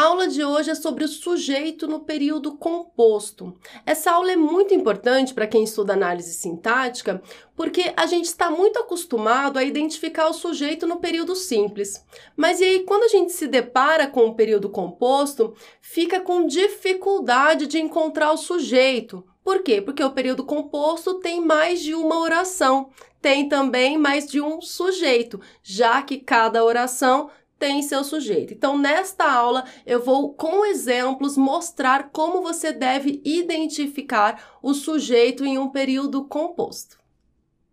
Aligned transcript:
A 0.00 0.04
aula 0.04 0.28
de 0.28 0.42
hoje 0.42 0.70
é 0.70 0.74
sobre 0.74 1.04
o 1.04 1.08
sujeito 1.08 1.86
no 1.86 2.00
período 2.00 2.56
composto. 2.56 3.54
Essa 3.84 4.12
aula 4.12 4.32
é 4.32 4.36
muito 4.36 4.72
importante 4.72 5.34
para 5.34 5.46
quem 5.46 5.62
estuda 5.62 5.92
análise 5.92 6.32
sintática, 6.32 7.20
porque 7.54 7.92
a 7.94 8.06
gente 8.06 8.24
está 8.24 8.50
muito 8.50 8.78
acostumado 8.78 9.58
a 9.58 9.62
identificar 9.62 10.26
o 10.28 10.32
sujeito 10.32 10.86
no 10.86 11.00
período 11.00 11.36
simples. 11.36 12.02
Mas 12.34 12.62
e 12.62 12.64
aí, 12.64 12.80
quando 12.84 13.02
a 13.02 13.08
gente 13.08 13.32
se 13.32 13.46
depara 13.46 14.06
com 14.06 14.24
o 14.28 14.34
período 14.34 14.70
composto, 14.70 15.54
fica 15.82 16.18
com 16.18 16.46
dificuldade 16.46 17.66
de 17.66 17.78
encontrar 17.78 18.32
o 18.32 18.38
sujeito. 18.38 19.22
Por 19.44 19.62
quê? 19.62 19.82
Porque 19.82 20.02
o 20.02 20.12
período 20.12 20.44
composto 20.44 21.20
tem 21.20 21.42
mais 21.42 21.82
de 21.82 21.94
uma 21.94 22.20
oração, 22.20 22.88
tem 23.20 23.50
também 23.50 23.98
mais 23.98 24.26
de 24.26 24.40
um 24.40 24.62
sujeito, 24.62 25.38
já 25.62 26.00
que 26.00 26.16
cada 26.16 26.64
oração 26.64 27.28
tem 27.60 27.82
seu 27.82 28.02
sujeito. 28.02 28.54
Então, 28.54 28.78
nesta 28.78 29.30
aula, 29.30 29.64
eu 29.86 30.02
vou, 30.02 30.32
com 30.32 30.64
exemplos, 30.64 31.36
mostrar 31.36 32.08
como 32.10 32.40
você 32.40 32.72
deve 32.72 33.20
identificar 33.22 34.58
o 34.62 34.72
sujeito 34.72 35.44
em 35.44 35.58
um 35.58 35.68
período 35.68 36.24
composto. 36.24 36.98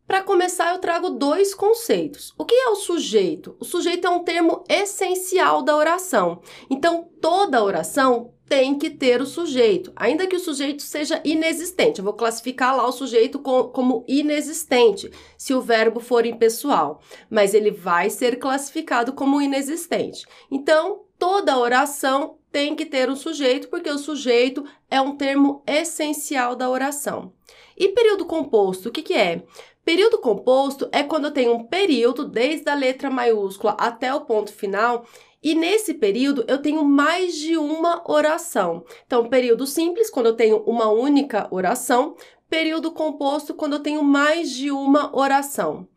Para 0.05 0.23
começar, 0.23 0.73
eu 0.73 0.79
trago 0.79 1.11
dois 1.11 1.55
conceitos. 1.55 2.33
O 2.37 2.43
que 2.43 2.53
é 2.53 2.67
o 2.69 2.75
sujeito? 2.75 3.55
O 3.59 3.65
sujeito 3.65 4.05
é 4.05 4.09
um 4.09 4.23
termo 4.23 4.63
essencial 4.67 5.61
da 5.61 5.75
oração. 5.75 6.41
Então, 6.69 7.09
toda 7.21 7.63
oração 7.63 8.33
tem 8.47 8.77
que 8.77 8.89
ter 8.89 9.21
o 9.21 9.25
sujeito, 9.25 9.91
ainda 9.95 10.25
que 10.25 10.35
o 10.35 10.39
sujeito 10.39 10.81
seja 10.81 11.21
inexistente. 11.23 11.99
Eu 11.99 12.05
vou 12.05 12.13
classificar 12.13 12.75
lá 12.75 12.87
o 12.87 12.91
sujeito 12.91 13.39
como 13.39 14.05
inexistente, 14.07 15.11
se 15.37 15.53
o 15.53 15.61
verbo 15.61 15.99
for 15.99 16.25
impessoal, 16.25 17.01
mas 17.29 17.53
ele 17.53 17.71
vai 17.71 18.09
ser 18.09 18.39
classificado 18.39 19.13
como 19.13 19.41
inexistente. 19.41 20.25
Então, 20.49 21.01
toda 21.19 21.57
oração 21.57 22.37
tem 22.51 22.75
que 22.75 22.85
ter 22.85 23.09
um 23.09 23.15
sujeito, 23.15 23.67
porque 23.67 23.89
o 23.89 23.97
sujeito 23.97 24.63
é 24.89 25.01
um 25.01 25.15
termo 25.15 25.61
essencial 25.67 26.55
da 26.55 26.69
oração. 26.69 27.33
E 27.77 27.89
período 27.89 28.25
composto, 28.25 28.89
o 28.89 28.91
que, 28.91 29.03
que 29.03 29.13
é? 29.13 29.43
Período 29.85 30.17
composto 30.17 30.89
é 30.91 31.03
quando 31.03 31.25
eu 31.25 31.31
tenho 31.31 31.53
um 31.53 31.63
período, 31.63 32.25
desde 32.27 32.69
a 32.69 32.75
letra 32.75 33.09
maiúscula 33.09 33.77
até 33.79 34.13
o 34.13 34.21
ponto 34.21 34.51
final, 34.51 35.05
e 35.41 35.55
nesse 35.55 35.93
período 35.93 36.43
eu 36.47 36.61
tenho 36.61 36.83
mais 36.83 37.35
de 37.35 37.55
uma 37.55 38.03
oração. 38.05 38.83
Então, 39.05 39.29
período 39.29 39.65
simples, 39.65 40.09
quando 40.09 40.25
eu 40.25 40.35
tenho 40.35 40.57
uma 40.63 40.89
única 40.89 41.47
oração, 41.51 42.15
período 42.49 42.91
composto, 42.91 43.53
quando 43.53 43.73
eu 43.73 43.79
tenho 43.79 44.03
mais 44.03 44.51
de 44.51 44.71
uma 44.71 45.15
oração. 45.15 45.87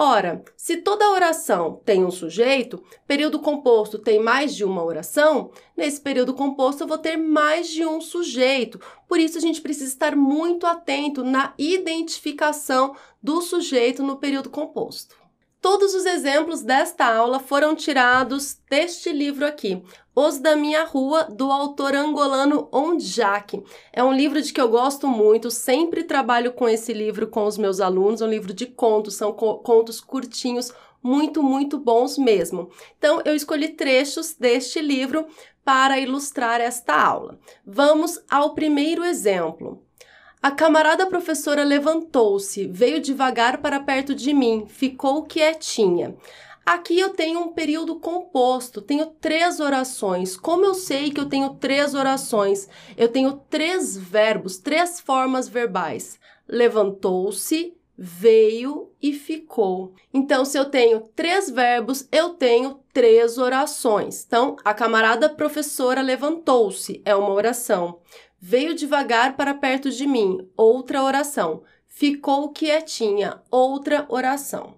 Ora, 0.00 0.44
se 0.56 0.76
toda 0.76 1.10
oração 1.10 1.82
tem 1.84 2.04
um 2.04 2.10
sujeito, 2.12 2.80
período 3.04 3.40
composto 3.40 3.98
tem 3.98 4.20
mais 4.20 4.54
de 4.54 4.64
uma 4.64 4.84
oração, 4.84 5.50
nesse 5.76 6.00
período 6.00 6.32
composto 6.34 6.84
eu 6.84 6.86
vou 6.86 6.98
ter 6.98 7.16
mais 7.16 7.68
de 7.68 7.84
um 7.84 8.00
sujeito. 8.00 8.78
Por 9.08 9.18
isso 9.18 9.36
a 9.36 9.40
gente 9.40 9.60
precisa 9.60 9.90
estar 9.90 10.14
muito 10.14 10.68
atento 10.68 11.24
na 11.24 11.52
identificação 11.58 12.94
do 13.20 13.42
sujeito 13.42 14.04
no 14.04 14.18
período 14.18 14.50
composto. 14.50 15.16
Todos 15.60 15.92
os 15.92 16.06
exemplos 16.06 16.62
desta 16.62 17.04
aula 17.04 17.40
foram 17.40 17.74
tirados 17.74 18.56
deste 18.70 19.12
livro 19.12 19.44
aqui, 19.44 19.82
Os 20.14 20.38
da 20.38 20.54
Minha 20.54 20.84
Rua, 20.84 21.24
do 21.24 21.50
autor 21.50 21.96
angolano 21.96 22.68
Ondjak. 22.72 23.60
É 23.92 24.02
um 24.04 24.12
livro 24.12 24.40
de 24.40 24.52
que 24.52 24.60
eu 24.60 24.68
gosto 24.68 25.08
muito, 25.08 25.50
sempre 25.50 26.04
trabalho 26.04 26.52
com 26.52 26.68
esse 26.68 26.92
livro 26.92 27.26
com 27.26 27.44
os 27.44 27.58
meus 27.58 27.80
alunos, 27.80 28.20
é 28.20 28.24
um 28.24 28.30
livro 28.30 28.54
de 28.54 28.66
contos, 28.66 29.16
são 29.16 29.32
contos 29.32 30.00
curtinhos, 30.00 30.72
muito, 31.02 31.42
muito 31.42 31.76
bons 31.76 32.16
mesmo. 32.18 32.70
Então, 32.96 33.20
eu 33.24 33.34
escolhi 33.34 33.68
trechos 33.68 34.34
deste 34.34 34.80
livro 34.80 35.26
para 35.64 35.98
ilustrar 35.98 36.60
esta 36.60 36.94
aula. 36.94 37.36
Vamos 37.66 38.22
ao 38.30 38.54
primeiro 38.54 39.04
exemplo. 39.04 39.82
A 40.40 40.52
camarada 40.52 41.06
professora 41.06 41.64
levantou-se, 41.64 42.68
veio 42.68 43.00
devagar 43.00 43.58
para 43.58 43.80
perto 43.80 44.14
de 44.14 44.32
mim, 44.32 44.66
ficou 44.68 45.24
quietinha. 45.24 46.16
Aqui 46.64 47.00
eu 47.00 47.10
tenho 47.10 47.40
um 47.40 47.52
período 47.52 47.98
composto, 47.98 48.80
tenho 48.80 49.06
três 49.06 49.58
orações. 49.58 50.36
Como 50.36 50.64
eu 50.64 50.74
sei 50.74 51.10
que 51.10 51.18
eu 51.18 51.28
tenho 51.28 51.54
três 51.54 51.94
orações? 51.94 52.68
Eu 52.96 53.08
tenho 53.08 53.40
três 53.48 53.96
verbos, 53.96 54.58
três 54.58 55.00
formas 55.00 55.48
verbais: 55.48 56.20
levantou-se, 56.46 57.74
veio 57.96 58.92
e 59.02 59.12
ficou. 59.12 59.94
Então, 60.14 60.44
se 60.44 60.56
eu 60.56 60.66
tenho 60.66 61.00
três 61.16 61.50
verbos, 61.50 62.06
eu 62.12 62.30
tenho 62.30 62.78
três 62.92 63.38
orações. 63.38 64.24
Então, 64.24 64.54
a 64.64 64.72
camarada 64.72 65.28
professora 65.28 66.00
levantou-se, 66.00 67.02
é 67.04 67.16
uma 67.16 67.32
oração. 67.32 67.98
Veio 68.40 68.74
devagar 68.74 69.36
para 69.36 69.54
perto 69.54 69.90
de 69.90 70.06
mim, 70.06 70.48
outra 70.56 71.02
oração. 71.02 71.62
Ficou 71.86 72.50
quietinha, 72.50 73.42
outra 73.50 74.06
oração. 74.08 74.76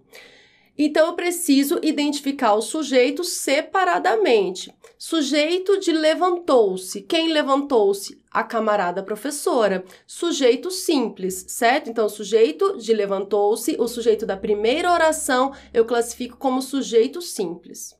Então 0.82 1.08
eu 1.08 1.12
preciso 1.12 1.78
identificar 1.82 2.54
o 2.54 2.62
sujeito 2.62 3.22
separadamente. 3.22 4.74
Sujeito 4.96 5.78
de 5.78 5.92
levantou-se. 5.92 7.02
Quem 7.02 7.32
levantou-se? 7.32 8.18
A 8.30 8.42
camarada 8.42 9.02
professora. 9.02 9.84
Sujeito 10.06 10.70
simples, 10.70 11.44
certo? 11.48 11.90
Então, 11.90 12.08
sujeito 12.08 12.78
de 12.78 12.94
levantou-se, 12.94 13.76
o 13.78 13.86
sujeito 13.86 14.24
da 14.24 14.36
primeira 14.36 14.90
oração 14.90 15.52
eu 15.74 15.84
classifico 15.84 16.38
como 16.38 16.62
sujeito 16.62 17.20
simples. 17.20 17.94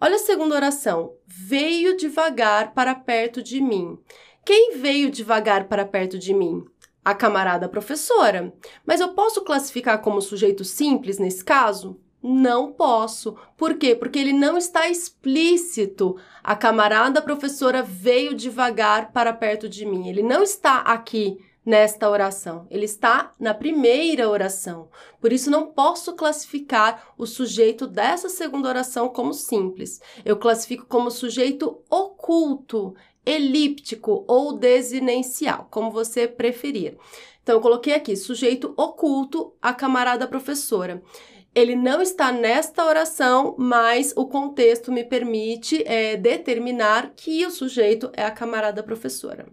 Olha 0.00 0.16
a 0.16 0.18
segunda 0.18 0.56
oração. 0.56 1.14
Veio 1.24 1.96
devagar 1.96 2.74
para 2.74 2.94
perto 2.96 3.40
de 3.40 3.60
mim. 3.60 3.96
Quem 4.44 4.76
veio 4.76 5.08
devagar 5.08 5.68
para 5.68 5.86
perto 5.86 6.18
de 6.18 6.34
mim? 6.34 6.64
A 7.04 7.14
camarada 7.14 7.68
professora. 7.68 8.52
Mas 8.84 9.00
eu 9.00 9.10
posso 9.14 9.42
classificar 9.42 10.00
como 10.00 10.20
sujeito 10.20 10.64
simples 10.64 11.18
nesse 11.18 11.44
caso? 11.44 12.00
Não 12.20 12.72
posso. 12.72 13.36
Por 13.56 13.74
quê? 13.76 13.94
Porque 13.94 14.18
ele 14.18 14.32
não 14.32 14.56
está 14.56 14.88
explícito. 14.88 16.16
A 16.42 16.56
camarada 16.56 17.22
professora 17.22 17.82
veio 17.82 18.34
devagar 18.34 19.12
para 19.12 19.32
perto 19.32 19.68
de 19.68 19.86
mim. 19.86 20.08
Ele 20.08 20.22
não 20.22 20.42
está 20.42 20.78
aqui 20.78 21.38
nesta 21.64 22.10
oração. 22.10 22.66
Ele 22.70 22.84
está 22.84 23.32
na 23.38 23.54
primeira 23.54 24.28
oração. 24.28 24.88
Por 25.20 25.32
isso, 25.32 25.50
não 25.50 25.66
posso 25.66 26.14
classificar 26.14 27.12
o 27.16 27.26
sujeito 27.26 27.86
dessa 27.86 28.28
segunda 28.28 28.68
oração 28.68 29.08
como 29.08 29.32
simples. 29.32 30.00
Eu 30.24 30.36
classifico 30.36 30.86
como 30.86 31.10
sujeito 31.10 31.80
oculto 31.88 32.94
elíptico 33.24 34.24
ou 34.26 34.52
desinencial, 34.52 35.68
como 35.70 35.90
você 35.90 36.26
preferir. 36.26 36.96
Então, 37.42 37.56
eu 37.56 37.60
coloquei 37.60 37.94
aqui 37.94 38.16
sujeito 38.16 38.72
oculto, 38.76 39.54
a 39.60 39.74
camarada 39.74 40.26
professora. 40.28 41.02
Ele 41.54 41.76
não 41.76 42.00
está 42.00 42.32
nesta 42.32 42.84
oração, 42.84 43.54
mas 43.58 44.14
o 44.16 44.26
contexto 44.26 44.90
me 44.90 45.04
permite 45.04 45.82
é, 45.86 46.16
determinar 46.16 47.12
que 47.14 47.44
o 47.44 47.50
sujeito 47.50 48.10
é 48.14 48.24
a 48.24 48.30
camarada 48.30 48.82
professora. 48.82 49.46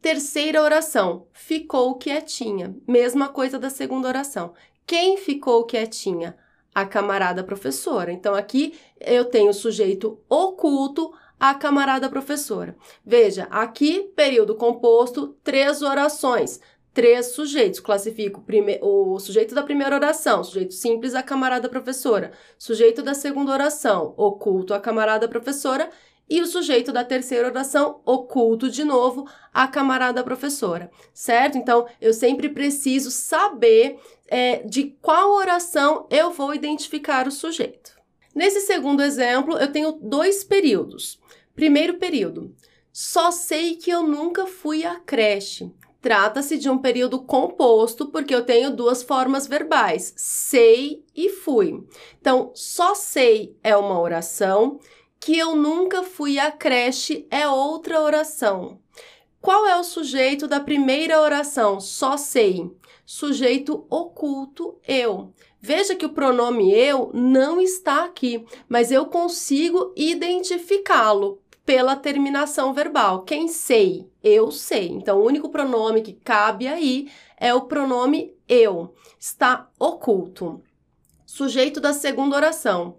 Terceira 0.00 0.62
oração, 0.62 1.26
ficou 1.32 1.96
quietinha. 1.96 2.74
Mesma 2.86 3.28
coisa 3.28 3.58
da 3.58 3.68
segunda 3.68 4.08
oração. 4.08 4.54
Quem 4.86 5.16
ficou 5.18 5.64
quietinha? 5.64 6.36
A 6.74 6.86
camarada 6.86 7.42
professora. 7.42 8.12
Então, 8.12 8.34
aqui 8.34 8.74
eu 9.00 9.24
tenho 9.24 9.50
o 9.50 9.54
sujeito 9.54 10.20
oculto, 10.28 11.12
a 11.38 11.54
camarada 11.54 12.08
professora. 12.08 12.76
Veja, 13.04 13.46
aqui, 13.50 14.10
período 14.16 14.54
composto, 14.54 15.36
três 15.42 15.82
orações, 15.82 16.60
três 16.92 17.26
sujeitos. 17.26 17.80
Classifico 17.80 18.44
o 18.82 19.18
sujeito 19.18 19.54
da 19.54 19.62
primeira 19.62 19.94
oração, 19.94 20.42
sujeito 20.42 20.74
simples, 20.74 21.14
a 21.14 21.22
camarada 21.22 21.68
professora. 21.68 22.32
Sujeito 22.58 23.02
da 23.02 23.14
segunda 23.14 23.52
oração, 23.52 24.14
oculto, 24.16 24.74
a 24.74 24.80
camarada 24.80 25.28
professora. 25.28 25.90
E 26.30 26.42
o 26.42 26.46
sujeito 26.46 26.92
da 26.92 27.04
terceira 27.04 27.48
oração, 27.48 28.02
oculto 28.04 28.68
de 28.68 28.84
novo, 28.84 29.26
a 29.52 29.66
camarada 29.66 30.22
professora, 30.22 30.90
certo? 31.14 31.56
Então, 31.56 31.86
eu 31.98 32.12
sempre 32.12 32.50
preciso 32.50 33.10
saber 33.10 33.98
é, 34.26 34.58
de 34.58 34.94
qual 35.00 35.32
oração 35.32 36.06
eu 36.10 36.30
vou 36.30 36.54
identificar 36.54 37.26
o 37.26 37.30
sujeito. 37.30 37.96
Nesse 38.34 38.60
segundo 38.60 39.02
exemplo, 39.02 39.56
eu 39.56 39.72
tenho 39.72 39.92
dois 39.92 40.44
períodos. 40.44 41.18
Primeiro 41.58 41.98
período. 41.98 42.54
Só 42.92 43.32
sei 43.32 43.74
que 43.74 43.90
eu 43.90 44.04
nunca 44.04 44.46
fui 44.46 44.84
à 44.84 44.94
creche. 45.00 45.68
Trata-se 46.00 46.56
de 46.56 46.70
um 46.70 46.78
período 46.78 47.20
composto, 47.20 48.12
porque 48.12 48.32
eu 48.32 48.46
tenho 48.46 48.76
duas 48.76 49.02
formas 49.02 49.48
verbais: 49.48 50.14
sei 50.16 51.04
e 51.16 51.28
fui. 51.28 51.84
Então, 52.20 52.52
só 52.54 52.94
sei 52.94 53.56
é 53.60 53.76
uma 53.76 53.98
oração, 53.98 54.78
que 55.18 55.36
eu 55.36 55.56
nunca 55.56 56.04
fui 56.04 56.38
à 56.38 56.52
creche 56.52 57.26
é 57.28 57.48
outra 57.48 58.00
oração. 58.00 58.78
Qual 59.40 59.66
é 59.66 59.76
o 59.76 59.82
sujeito 59.82 60.46
da 60.46 60.60
primeira 60.60 61.20
oração? 61.20 61.80
Só 61.80 62.16
sei. 62.16 62.70
Sujeito 63.04 63.84
oculto, 63.90 64.78
eu. 64.86 65.34
Veja 65.60 65.96
que 65.96 66.06
o 66.06 66.12
pronome 66.12 66.72
eu 66.72 67.10
não 67.12 67.60
está 67.60 68.04
aqui, 68.04 68.46
mas 68.68 68.92
eu 68.92 69.06
consigo 69.06 69.92
identificá-lo 69.96 71.42
pela 71.68 71.94
terminação 71.94 72.72
verbal. 72.72 73.24
Quem 73.24 73.46
sei? 73.46 74.10
Eu 74.24 74.50
sei. 74.50 74.88
Então, 74.88 75.18
o 75.18 75.26
único 75.26 75.50
pronome 75.50 76.00
que 76.00 76.14
cabe 76.14 76.66
aí 76.66 77.10
é 77.36 77.52
o 77.52 77.66
pronome 77.66 78.34
eu. 78.48 78.94
Está 79.20 79.68
oculto. 79.78 80.62
Sujeito 81.26 81.78
da 81.78 81.92
segunda 81.92 82.36
oração. 82.36 82.96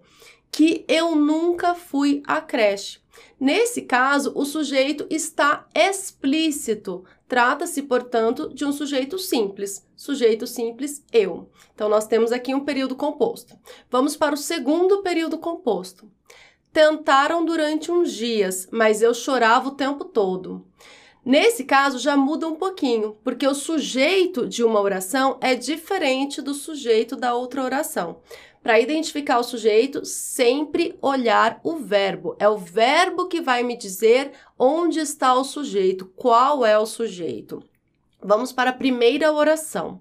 Que 0.52 0.84
eu 0.86 1.16
nunca 1.16 1.74
fui 1.74 2.22
à 2.24 2.40
creche. 2.40 3.00
Nesse 3.40 3.82
caso, 3.82 4.30
o 4.36 4.44
sujeito 4.44 5.04
está 5.10 5.66
explícito. 5.74 7.04
Trata-se, 7.26 7.82
portanto, 7.82 8.54
de 8.54 8.64
um 8.64 8.70
sujeito 8.70 9.18
simples. 9.18 9.84
Sujeito 9.96 10.46
simples, 10.46 11.04
eu. 11.12 11.50
Então, 11.74 11.88
nós 11.88 12.06
temos 12.06 12.30
aqui 12.30 12.54
um 12.54 12.64
período 12.64 12.94
composto. 12.94 13.58
Vamos 13.90 14.16
para 14.16 14.36
o 14.36 14.38
segundo 14.38 15.02
período 15.02 15.38
composto. 15.38 16.08
Tentaram 16.72 17.44
durante 17.44 17.90
uns 17.90 18.12
dias, 18.12 18.68
mas 18.70 19.02
eu 19.02 19.12
chorava 19.12 19.68
o 19.68 19.74
tempo 19.74 20.04
todo. 20.04 20.64
Nesse 21.24 21.64
caso, 21.64 21.98
já 21.98 22.16
muda 22.16 22.46
um 22.48 22.54
pouquinho, 22.54 23.16
porque 23.22 23.46
o 23.46 23.54
sujeito 23.54 24.46
de 24.46 24.62
uma 24.62 24.80
oração 24.80 25.36
é 25.40 25.54
diferente 25.54 26.40
do 26.40 26.54
sujeito 26.54 27.16
da 27.16 27.34
outra 27.34 27.62
oração. 27.62 28.20
Para 28.62 28.78
identificar 28.78 29.38
o 29.38 29.44
sujeito, 29.44 30.04
sempre 30.04 30.96
olhar 31.00 31.60
o 31.64 31.76
verbo. 31.76 32.36
É 32.38 32.48
o 32.48 32.58
verbo 32.58 33.26
que 33.26 33.40
vai 33.40 33.62
me 33.62 33.76
dizer 33.76 34.32
onde 34.58 35.00
está 35.00 35.34
o 35.34 35.44
sujeito, 35.44 36.06
qual 36.14 36.64
é 36.64 36.78
o 36.78 36.86
sujeito. 36.86 37.62
Vamos 38.22 38.52
para 38.52 38.70
a 38.70 38.74
primeira 38.74 39.32
oração. 39.32 40.00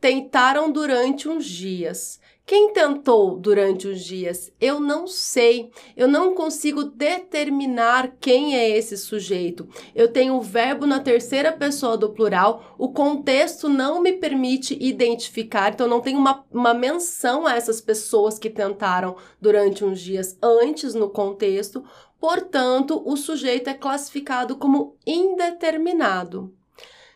Tentaram 0.00 0.70
durante 0.70 1.28
uns 1.28 1.44
dias. 1.44 2.18
Quem 2.44 2.72
tentou 2.72 3.38
durante 3.38 3.86
os 3.86 4.00
dias? 4.04 4.52
Eu 4.60 4.80
não 4.80 5.06
sei. 5.06 5.70
Eu 5.96 6.08
não 6.08 6.34
consigo 6.34 6.82
determinar 6.82 8.16
quem 8.20 8.56
é 8.56 8.68
esse 8.68 8.96
sujeito. 8.96 9.68
Eu 9.94 10.12
tenho 10.12 10.34
o 10.34 10.40
verbo 10.40 10.84
na 10.84 10.98
terceira 10.98 11.52
pessoa 11.52 11.96
do 11.96 12.10
plural. 12.10 12.74
O 12.76 12.92
contexto 12.92 13.68
não 13.68 14.02
me 14.02 14.14
permite 14.14 14.76
identificar, 14.80 15.72
então 15.72 15.86
não 15.86 16.00
tem 16.00 16.16
uma, 16.16 16.44
uma 16.50 16.74
menção 16.74 17.46
a 17.46 17.54
essas 17.54 17.80
pessoas 17.80 18.38
que 18.38 18.50
tentaram 18.50 19.16
durante 19.40 19.84
uns 19.84 20.00
dias 20.00 20.36
antes 20.42 20.94
no 20.94 21.08
contexto. 21.08 21.84
Portanto, 22.20 23.02
o 23.04 23.16
sujeito 23.16 23.70
é 23.70 23.74
classificado 23.74 24.56
como 24.56 24.96
indeterminado. 25.06 26.52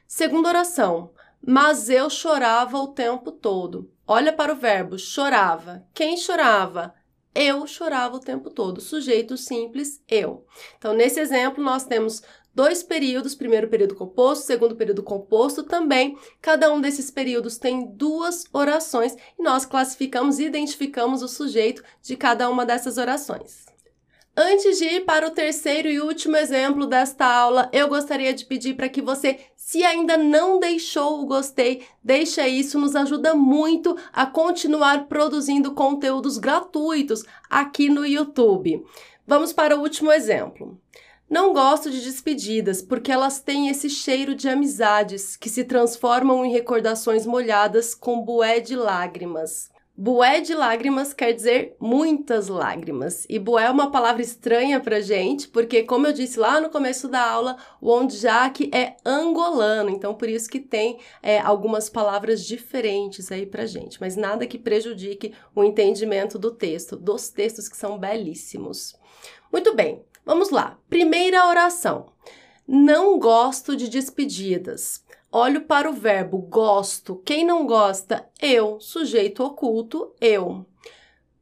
Segunda 0.07 0.49
oração. 0.49 1.11
Mas 1.45 1.91
eu 1.91 2.09
chorava 2.09 2.79
o 2.79 2.89
tempo 2.89 3.31
todo. 3.31 3.91
Olha 4.09 4.33
para 4.33 4.53
o 4.53 4.57
verbo 4.57 4.97
chorava. 4.97 5.85
Quem 5.93 6.17
chorava? 6.17 6.95
Eu 7.35 7.67
chorava 7.67 8.17
o 8.17 8.21
tempo 8.21 8.51
todo. 8.51 8.81
Sujeito 8.81 9.37
simples, 9.37 10.01
eu. 10.09 10.47
Então, 10.79 10.95
nesse 10.95 11.19
exemplo, 11.19 11.63
nós 11.63 11.85
temos 11.85 12.23
dois 12.55 12.85
períodos, 12.85 13.35
primeiro 13.35 13.69
período 13.69 13.97
composto, 13.97 14.47
segundo 14.47 14.77
período 14.77 15.03
composto 15.03 15.65
também. 15.65 16.17
Cada 16.41 16.73
um 16.73 16.81
desses 16.81 17.11
períodos 17.11 17.59
tem 17.59 17.85
duas 17.85 18.45
orações 18.53 19.17
e 19.39 19.43
nós 19.43 19.67
classificamos 19.67 20.39
e 20.39 20.45
identificamos 20.45 21.21
o 21.21 21.29
sujeito 21.29 21.83
de 22.01 22.17
cada 22.17 22.49
uma 22.49 22.65
dessas 22.65 22.99
orações. 22.99 23.67
Antes 24.39 24.77
de 24.77 24.85
ir 24.85 25.07
para 25.07 25.27
o 25.27 25.31
terceiro 25.31 25.89
e 25.89 25.99
último 25.99 26.37
exemplo 26.37 26.87
desta 26.87 27.25
aula, 27.25 27.71
eu 27.73 27.89
gostaria 27.89 28.35
de 28.35 28.45
pedir 28.45 28.75
para 28.77 28.87
que 28.87 29.01
você, 29.01 29.41
se 29.57 29.83
ainda 29.83 30.19
não 30.19 30.61
deixou 30.61 31.23
o 31.23 31.25
gostei, 31.25 31.87
deixe 32.05 32.47
isso, 32.47 32.79
nos 32.79 32.95
ajuda 32.95 33.35
muito 33.35 33.97
a 34.13 34.27
continuar 34.27 35.07
produzindo 35.07 35.73
conteúdos 35.73 36.37
gratuitos 36.37 37.25
aqui 37.49 37.89
no 37.89 38.05
YouTube. 38.05 38.85
Vamos 39.27 39.55
para 39.55 39.75
o 39.75 39.81
último 39.81 40.13
exemplo. 40.13 40.79
Não 41.31 41.55
gosto 41.55 41.91
de 41.91 42.03
despedidas 42.03 42.83
porque 42.83 43.11
elas 43.11 43.41
têm 43.41 43.71
esse 43.71 43.89
cheiro 43.89 44.35
de 44.35 44.51
amizades 44.51 45.35
que 45.35 45.49
se 45.49 45.65
transformam 45.65 46.45
em 46.45 46.53
recordações 46.53 47.25
molhadas 47.25 47.95
com 47.95 48.21
bué 48.21 48.61
de 48.61 48.77
lágrimas. 48.77 49.75
Bué 49.99 50.43
de 50.43 50.55
lágrimas 50.55 51.15
quer 51.15 51.33
dizer 51.33 51.75
muitas 51.81 52.49
lágrimas. 52.49 53.25
E 53.31 53.39
bué 53.39 53.65
é 53.65 53.71
uma 53.71 53.91
palavra 53.91 54.21
estranha 54.21 54.79
pra 54.79 55.01
gente, 55.01 55.49
porque, 55.49 55.85
como 55.85 56.07
eu 56.07 56.13
disse 56.13 56.39
lá 56.39 56.61
no 56.61 56.69
começo 56.69 57.09
da 57.09 57.27
aula, 57.27 57.57
o 57.81 57.91
Ondjak 57.91 58.69
é 58.75 58.97
angolano, 59.07 59.89
então 59.89 60.15
por 60.15 60.29
isso 60.29 60.51
que 60.51 60.61
tem 60.61 60.99
é, 61.23 61.39
algumas 61.39 61.89
palavras 61.89 62.45
diferentes 62.45 63.33
aí 63.33 63.47
pra 63.47 63.65
gente, 63.65 63.99
mas 63.99 64.17
nada 64.17 64.47
que 64.47 64.59
prejudique 64.59 65.33
o 65.55 65.65
entendimento 65.65 66.39
do 66.39 66.51
texto, 66.51 66.95
dos 66.95 67.31
textos 67.31 67.67
que 67.67 67.77
são 67.77 67.99
belíssimos. 67.99 68.95
Muito 69.51 69.75
bem, 69.75 70.05
vamos 70.27 70.51
lá. 70.51 70.79
Primeira 70.91 71.47
oração. 71.47 72.13
Não 72.69 73.19
gosto 73.19 73.75
de 73.75 73.89
despedidas. 73.89 75.06
Olho 75.39 75.67
para 75.67 75.91
o 75.91 75.93
verbo 75.93 76.39
gosto. 76.39 77.17
Quem 77.17 77.45
não 77.45 77.67
gosta? 77.67 78.27
Eu. 78.41 78.81
Sujeito 78.81 79.45
oculto, 79.45 80.15
eu. 80.19 80.65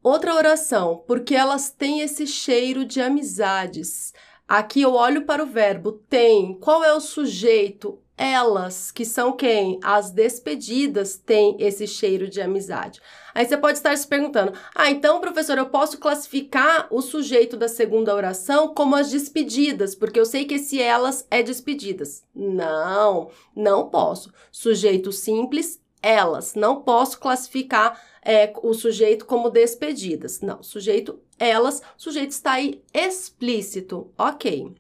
Outra 0.03 0.35
oração, 0.35 1.05
porque 1.07 1.33
elas 1.33 1.71
têm 1.71 2.01
esse 2.01 2.27
cheiro 2.27 2.85
de 2.85 3.01
amizades. 3.01 4.13
Aqui 4.49 4.83
eu 4.83 4.95
olho 4.95 5.25
para 5.25 5.45
o 5.45 5.47
verbo 5.47 5.93
tem. 5.93 6.59
Qual 6.59 6.83
é 6.83 6.93
o 6.93 6.99
sujeito? 6.99 8.03
Elas, 8.17 8.93
que 8.93 9.05
são 9.05 9.33
quem? 9.33 9.81
As 9.83 10.11
despedidas 10.11 11.17
têm 11.17 11.57
esse 11.59 11.87
cheiro 11.87 12.29
de 12.29 12.41
amizade. 12.41 13.01
Aí 13.35 13.45
você 13.45 13.57
pode 13.57 13.79
estar 13.79 13.97
se 13.97 14.07
perguntando: 14.07 14.53
ah, 14.75 14.91
então, 14.91 15.21
professor, 15.21 15.59
eu 15.59 15.67
posso 15.67 15.99
classificar 15.99 16.87
o 16.91 17.03
sujeito 17.03 17.57
da 17.57 17.69
segunda 17.69 18.15
oração 18.15 18.73
como 18.73 18.95
as 18.95 19.11
despedidas, 19.11 19.95
porque 19.95 20.21
eu 20.21 20.27
sei 20.27 20.45
que 20.45 20.55
esse 20.55 20.81
elas 20.81 21.27
é 21.31 21.43
despedidas. 21.43 22.25
Não, 22.35 23.31
não 23.55 23.89
posso. 23.89 24.33
Sujeito 24.53 25.11
simples, 25.11 25.81
elas. 26.01 26.55
Não 26.55 26.83
posso 26.83 27.19
classificar 27.19 28.01
é, 28.23 28.53
o 28.63 28.73
sujeito 28.75 29.27
como 29.27 29.51
despedidas. 29.51 30.41
Não, 30.41 30.63
sujeito 30.63 31.21
elas, 31.37 31.81
o 31.81 32.03
sujeito 32.03 32.31
está 32.31 32.53
aí 32.53 32.81
explícito. 32.93 34.13
Ok. 34.17 34.73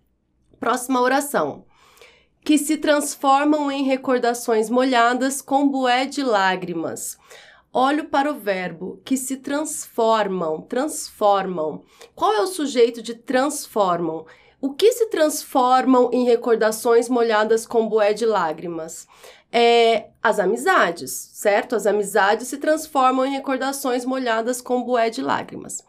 Próxima 0.60 1.00
oração 1.00 1.64
que 2.44 2.58
se 2.58 2.76
transformam 2.76 3.72
em 3.72 3.84
recordações 3.84 4.68
molhadas 4.68 5.40
com 5.40 5.66
bué 5.66 6.04
de 6.04 6.22
lágrimas. 6.22 7.16
Olho 7.72 8.04
para 8.04 8.30
o 8.30 8.38
verbo 8.38 9.00
que 9.02 9.16
se 9.16 9.38
transformam, 9.38 10.60
transformam. 10.60 11.82
Qual 12.14 12.34
é 12.34 12.42
o 12.42 12.46
sujeito 12.46 13.02
de 13.02 13.14
transformam? 13.14 14.26
O 14.60 14.74
que 14.74 14.92
se 14.92 15.06
transformam 15.06 16.10
em 16.12 16.24
recordações 16.24 17.08
molhadas 17.08 17.66
com 17.66 17.88
bué 17.88 18.12
de 18.12 18.26
lágrimas? 18.26 19.08
É 19.50 20.10
as 20.22 20.38
amizades, 20.38 21.10
certo? 21.32 21.74
As 21.74 21.86
amizades 21.86 22.48
se 22.48 22.58
transformam 22.58 23.24
em 23.24 23.32
recordações 23.32 24.04
molhadas 24.04 24.60
com 24.60 24.84
bué 24.84 25.08
de 25.08 25.22
lágrimas. 25.22 25.82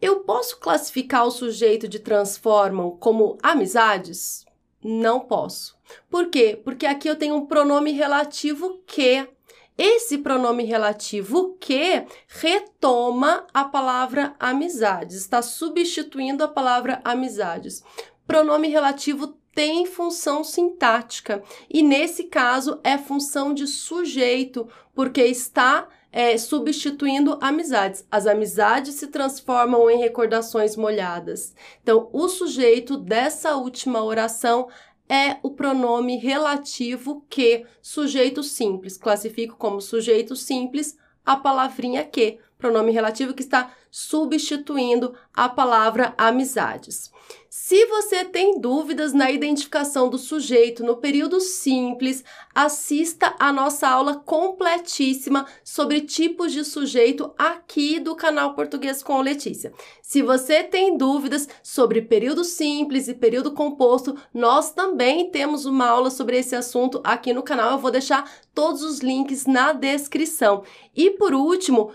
Eu 0.00 0.20
posso 0.20 0.58
classificar 0.58 1.26
o 1.26 1.30
sujeito 1.30 1.88
de 1.88 1.98
transformam 1.98 2.90
como 2.90 3.38
amizades? 3.42 4.45
Não 4.88 5.18
posso. 5.18 5.76
Por 6.08 6.30
quê? 6.30 6.60
Porque 6.62 6.86
aqui 6.86 7.08
eu 7.08 7.16
tenho 7.16 7.34
um 7.34 7.46
pronome 7.46 7.90
relativo 7.90 8.84
que. 8.86 9.28
Esse 9.76 10.16
pronome 10.18 10.64
relativo 10.64 11.56
que 11.60 12.06
retoma 12.28 13.46
a 13.52 13.64
palavra 13.64 14.34
amizades, 14.40 15.16
está 15.16 15.42
substituindo 15.42 16.42
a 16.42 16.48
palavra 16.48 17.00
amizades. 17.04 17.82
Pronome 18.26 18.68
relativo 18.68 19.36
tem 19.52 19.84
função 19.84 20.44
sintática 20.44 21.42
e 21.68 21.82
nesse 21.82 22.24
caso 22.24 22.80
é 22.84 22.96
função 22.96 23.52
de 23.52 23.66
sujeito, 23.66 24.66
porque 24.94 25.22
está 25.22 25.88
é, 26.16 26.38
substituindo 26.38 27.36
amizades. 27.42 28.06
As 28.10 28.26
amizades 28.26 28.94
se 28.94 29.08
transformam 29.08 29.90
em 29.90 29.98
recordações 29.98 30.74
molhadas. 30.74 31.54
Então, 31.82 32.08
o 32.10 32.26
sujeito 32.26 32.96
dessa 32.96 33.54
última 33.54 34.02
oração 34.02 34.66
é 35.06 35.36
o 35.42 35.50
pronome 35.50 36.16
relativo 36.16 37.22
que, 37.28 37.66
sujeito 37.82 38.42
simples. 38.42 38.96
Classifico 38.96 39.58
como 39.58 39.78
sujeito 39.78 40.34
simples 40.34 40.96
a 41.22 41.36
palavrinha 41.36 42.02
que, 42.02 42.38
pronome 42.58 42.92
relativo 42.92 43.34
que 43.34 43.42
está 43.42 43.72
substituindo 43.90 45.14
a 45.32 45.48
palavra 45.48 46.14
amizades. 46.18 47.10
Se 47.48 47.86
você 47.86 48.22
tem 48.22 48.60
dúvidas 48.60 49.14
na 49.14 49.30
identificação 49.30 50.10
do 50.10 50.18
sujeito 50.18 50.84
no 50.84 50.98
período 50.98 51.40
simples, 51.40 52.22
assista 52.54 53.34
a 53.38 53.50
nossa 53.50 53.88
aula 53.88 54.16
completíssima 54.16 55.46
sobre 55.64 56.02
tipos 56.02 56.52
de 56.52 56.64
sujeito 56.64 57.32
aqui 57.38 57.98
do 57.98 58.14
canal 58.14 58.54
Português 58.54 59.02
com 59.02 59.22
Letícia. 59.22 59.72
Se 60.02 60.22
você 60.22 60.62
tem 60.62 60.98
dúvidas 60.98 61.48
sobre 61.62 62.02
período 62.02 62.44
simples 62.44 63.08
e 63.08 63.14
período 63.14 63.52
composto, 63.52 64.16
nós 64.32 64.72
também 64.72 65.30
temos 65.30 65.64
uma 65.64 65.86
aula 65.86 66.10
sobre 66.10 66.36
esse 66.36 66.54
assunto 66.54 67.00
aqui 67.02 67.32
no 67.32 67.42
canal. 67.42 67.72
Eu 67.72 67.78
vou 67.78 67.90
deixar 67.90 68.30
todos 68.54 68.82
os 68.82 69.00
links 69.00 69.46
na 69.46 69.72
descrição. 69.72 70.62
E 70.94 71.10
por 71.10 71.34
último, 71.34 71.92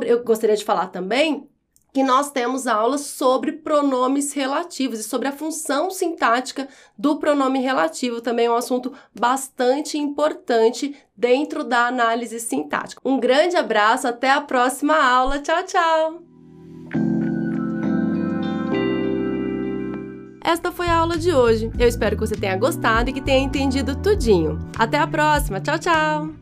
sobre 0.00 0.10
eu 0.10 0.24
gostaria 0.24 0.56
de 0.56 0.64
falar 0.64 0.88
também 0.88 1.48
que 1.92 2.04
nós 2.04 2.30
temos 2.30 2.68
aulas 2.68 3.00
sobre 3.00 3.50
pronomes 3.52 4.32
relativos 4.32 5.00
e 5.00 5.02
sobre 5.02 5.26
a 5.26 5.32
função 5.32 5.90
sintática 5.90 6.68
do 6.96 7.18
pronome 7.18 7.58
relativo, 7.58 8.20
também 8.20 8.46
é 8.46 8.50
um 8.50 8.54
assunto 8.54 8.92
bastante 9.18 9.98
importante 9.98 10.94
dentro 11.16 11.64
da 11.64 11.88
análise 11.88 12.38
sintática. 12.38 13.02
Um 13.04 13.18
grande 13.18 13.56
abraço, 13.56 14.06
até 14.06 14.30
a 14.30 14.40
próxima 14.40 14.94
aula. 14.94 15.40
Tchau, 15.40 15.64
tchau! 15.64 16.22
Esta 20.44 20.70
foi 20.70 20.86
a 20.86 20.96
aula 20.96 21.18
de 21.18 21.32
hoje. 21.32 21.72
Eu 21.76 21.88
espero 21.88 22.16
que 22.16 22.26
você 22.26 22.36
tenha 22.36 22.56
gostado 22.56 23.10
e 23.10 23.12
que 23.12 23.20
tenha 23.20 23.44
entendido 23.44 23.96
tudinho. 23.96 24.60
Até 24.78 24.96
a 24.96 25.08
próxima. 25.08 25.60
Tchau, 25.60 25.78
tchau! 25.78 26.39